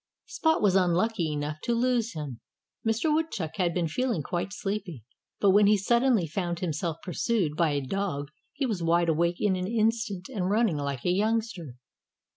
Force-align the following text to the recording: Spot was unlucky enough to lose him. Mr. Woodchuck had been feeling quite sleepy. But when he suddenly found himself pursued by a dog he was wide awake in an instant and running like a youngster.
Spot 0.25 0.63
was 0.63 0.73
unlucky 0.73 1.31
enough 1.31 1.57
to 1.61 1.75
lose 1.75 2.13
him. 2.15 2.39
Mr. 2.83 3.13
Woodchuck 3.13 3.57
had 3.57 3.71
been 3.71 3.87
feeling 3.87 4.23
quite 4.23 4.51
sleepy. 4.51 5.03
But 5.39 5.51
when 5.51 5.67
he 5.67 5.77
suddenly 5.77 6.25
found 6.25 6.59
himself 6.59 6.97
pursued 7.03 7.55
by 7.55 7.73
a 7.73 7.81
dog 7.85 8.29
he 8.53 8.65
was 8.65 8.81
wide 8.81 9.09
awake 9.09 9.39
in 9.39 9.55
an 9.55 9.67
instant 9.67 10.27
and 10.27 10.49
running 10.49 10.77
like 10.77 11.05
a 11.05 11.11
youngster. 11.11 11.75